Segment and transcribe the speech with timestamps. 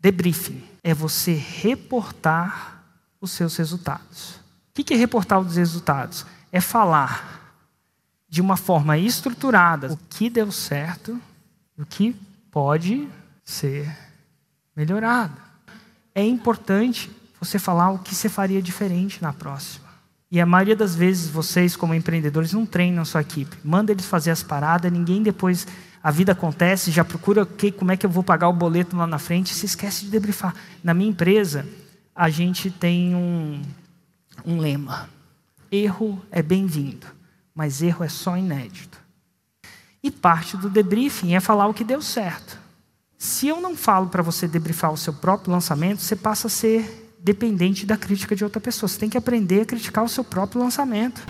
[0.00, 2.82] Debriefing é você reportar
[3.20, 4.40] os seus resultados.
[4.70, 6.24] O que é reportar os resultados?
[6.50, 7.54] É falar
[8.28, 11.20] de uma forma estruturada o que deu certo
[11.76, 12.14] e o que
[12.50, 13.08] pode
[13.44, 13.94] ser
[14.74, 15.36] melhorado.
[16.14, 19.89] É importante você falar o que você faria diferente na próxima.
[20.30, 23.56] E a maioria das vezes vocês, como empreendedores, não treinam a sua equipe.
[23.64, 25.66] Manda eles fazer as paradas, ninguém depois.
[26.02, 29.06] A vida acontece, já procura okay, como é que eu vou pagar o boleto lá
[29.06, 30.54] na frente, se esquece de debriefar.
[30.84, 31.66] Na minha empresa,
[32.14, 33.60] a gente tem um,
[34.46, 35.10] um lema:
[35.70, 37.06] erro é bem-vindo,
[37.52, 38.98] mas erro é só inédito.
[40.02, 42.56] E parte do debriefing é falar o que deu certo.
[43.18, 47.09] Se eu não falo para você debriefar o seu próprio lançamento, você passa a ser
[47.22, 48.88] dependente da crítica de outra pessoa.
[48.88, 51.22] Você tem que aprender a criticar o seu próprio lançamento.